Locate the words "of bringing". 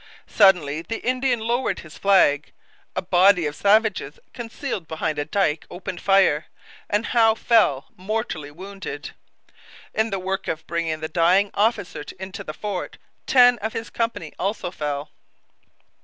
10.47-11.01